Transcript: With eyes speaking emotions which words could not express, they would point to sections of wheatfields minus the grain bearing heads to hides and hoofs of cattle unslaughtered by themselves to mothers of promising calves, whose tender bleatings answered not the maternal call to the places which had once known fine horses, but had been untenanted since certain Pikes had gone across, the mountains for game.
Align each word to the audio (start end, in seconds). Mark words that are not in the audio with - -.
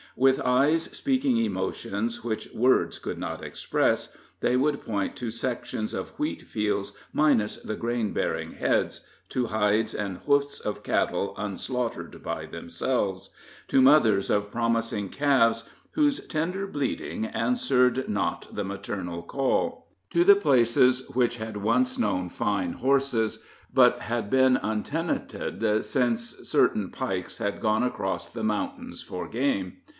With 0.17 0.41
eyes 0.41 0.83
speaking 0.97 1.37
emotions 1.37 2.21
which 2.23 2.49
words 2.53 2.99
could 2.99 3.17
not 3.17 3.43
express, 3.43 4.15
they 4.41 4.57
would 4.57 4.83
point 4.83 5.15
to 5.17 5.31
sections 5.31 5.93
of 5.93 6.09
wheatfields 6.17 6.97
minus 7.13 7.55
the 7.57 7.75
grain 7.75 8.11
bearing 8.11 8.53
heads 8.53 9.01
to 9.29 9.45
hides 9.47 9.93
and 9.93 10.17
hoofs 10.17 10.59
of 10.59 10.83
cattle 10.83 11.33
unslaughtered 11.37 12.21
by 12.23 12.45
themselves 12.45 13.29
to 13.69 13.81
mothers 13.81 14.29
of 14.29 14.51
promising 14.51 15.07
calves, 15.07 15.63
whose 15.91 16.19
tender 16.25 16.67
bleatings 16.67 17.29
answered 17.33 18.09
not 18.09 18.53
the 18.53 18.65
maternal 18.65 19.21
call 19.21 19.87
to 20.09 20.23
the 20.25 20.35
places 20.35 21.07
which 21.11 21.37
had 21.37 21.57
once 21.57 21.97
known 21.97 22.27
fine 22.27 22.73
horses, 22.73 23.39
but 23.73 23.99
had 24.01 24.29
been 24.29 24.57
untenanted 24.57 25.85
since 25.85 26.35
certain 26.43 26.89
Pikes 26.89 27.37
had 27.37 27.61
gone 27.61 27.83
across, 27.83 28.27
the 28.29 28.43
mountains 28.43 29.01
for 29.01 29.29
game. 29.29 29.77